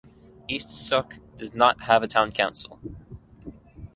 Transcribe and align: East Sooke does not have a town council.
East 0.47 0.69
Sooke 0.71 1.19
does 1.35 1.53
not 1.53 1.81
have 1.81 2.01
a 2.01 2.07
town 2.07 2.31
council. 2.31 2.79